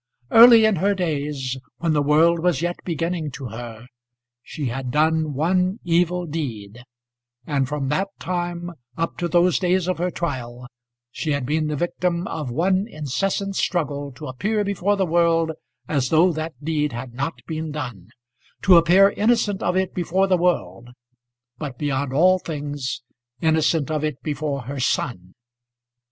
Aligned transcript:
Early 0.31 0.65
in 0.65 0.77
her 0.77 0.95
days, 0.95 1.57
when 1.77 1.93
the 1.93 2.01
world 2.01 2.39
was 2.39 2.63
yet 2.63 2.77
beginning 2.83 3.29
to 3.33 3.49
her, 3.49 3.85
she 4.41 4.65
had 4.65 4.89
done 4.89 5.35
one 5.35 5.77
evil 5.83 6.25
deed, 6.25 6.83
and 7.45 7.67
from 7.67 7.89
that 7.89 8.07
time 8.17 8.71
up 8.97 9.15
to 9.19 9.27
those 9.27 9.59
days 9.59 9.87
of 9.87 9.99
her 9.99 10.09
trial 10.09 10.65
she 11.11 11.33
had 11.33 11.45
been 11.45 11.67
the 11.67 11.75
victim 11.75 12.25
of 12.25 12.49
one 12.49 12.87
incessant 12.87 13.55
struggle 13.55 14.11
to 14.13 14.25
appear 14.25 14.63
before 14.63 14.95
the 14.97 15.05
world 15.05 15.51
as 15.87 16.09
though 16.09 16.33
that 16.33 16.53
deed 16.65 16.93
had 16.93 17.13
not 17.13 17.35
been 17.45 17.71
done, 17.71 18.07
to 18.63 18.77
appear 18.77 19.11
innocent 19.11 19.61
of 19.61 19.77
it 19.77 19.93
before 19.93 20.25
the 20.25 20.35
world, 20.35 20.89
but, 21.59 21.77
beyond 21.77 22.11
all 22.11 22.39
things, 22.39 23.03
innocent 23.39 23.91
of 23.91 24.03
it 24.03 24.19
before 24.23 24.61
her 24.63 24.79
son. 24.79 25.35